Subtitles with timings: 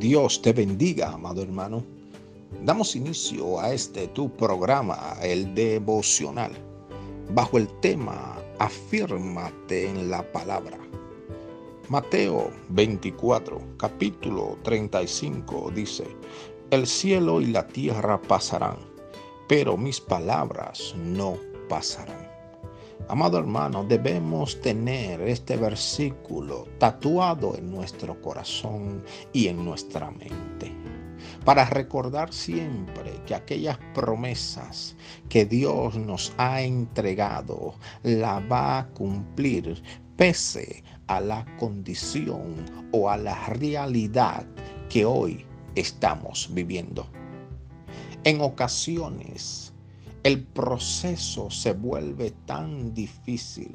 [0.00, 1.84] Dios te bendiga, amado hermano.
[2.64, 6.52] Damos inicio a este tu programa, el devocional,
[7.34, 10.78] bajo el tema Afírmate en la palabra.
[11.90, 16.06] Mateo 24, capítulo 35 dice,
[16.70, 18.78] El cielo y la tierra pasarán,
[19.48, 21.36] pero mis palabras no
[21.68, 22.26] pasarán.
[23.08, 29.02] Amado hermano, debemos tener este versículo tatuado en nuestro corazón
[29.32, 30.72] y en nuestra mente
[31.44, 34.96] para recordar siempre que aquellas promesas
[35.28, 39.82] que Dios nos ha entregado la va a cumplir
[40.16, 44.46] pese a la condición o a la realidad
[44.88, 47.06] que hoy estamos viviendo.
[48.24, 49.72] En ocasiones
[50.22, 53.72] el proceso se vuelve tan difícil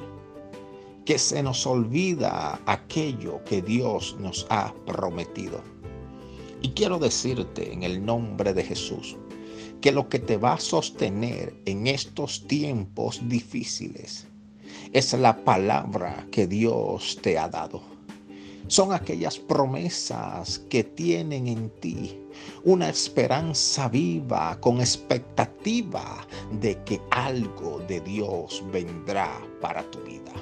[1.03, 5.61] que se nos olvida aquello que Dios nos ha prometido.
[6.61, 9.17] Y quiero decirte en el nombre de Jesús
[9.81, 14.27] que lo que te va a sostener en estos tiempos difíciles
[14.93, 17.94] es la palabra que Dios te ha dado
[18.67, 22.19] son aquellas promesas que tienen en ti
[22.63, 26.25] una esperanza viva con expectativa
[26.59, 30.33] de que algo de Dios vendrá para tu vida.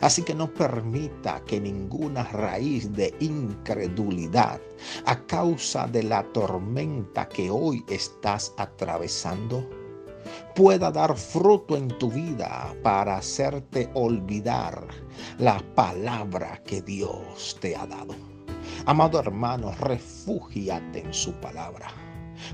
[0.00, 4.60] Así que no permita que ninguna raíz de incredulidad
[5.04, 9.68] a causa de la tormenta que hoy estás atravesando
[10.54, 14.86] pueda dar fruto en tu vida para hacerte olvidar
[15.38, 18.14] la palabra que Dios te ha dado.
[18.86, 21.88] Amado hermano, refúgiate en su palabra,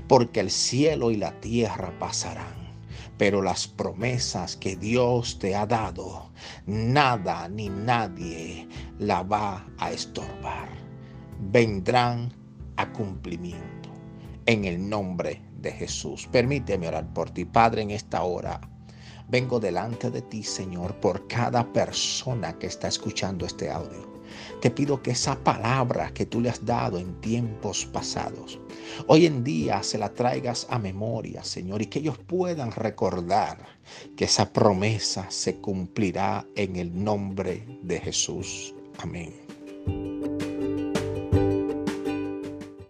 [0.07, 2.71] porque el cielo y la tierra pasarán,
[3.17, 6.31] pero las promesas que Dios te ha dado,
[6.65, 8.67] nada ni nadie
[8.99, 10.69] la va a estorbar.
[11.39, 12.33] Vendrán
[12.77, 13.89] a cumplimiento
[14.45, 16.27] en el nombre de Jesús.
[16.31, 18.61] Permíteme orar por ti, Padre, en esta hora.
[19.29, 24.17] Vengo delante de ti, Señor, por cada persona que está escuchando este audio.
[24.61, 28.59] Te pido que esa palabra que tú le has dado en tiempos pasados,
[29.07, 33.57] hoy en día se la traigas a memoria, Señor, y que ellos puedan recordar
[34.15, 38.73] que esa promesa se cumplirá en el nombre de Jesús.
[38.99, 39.46] Amén.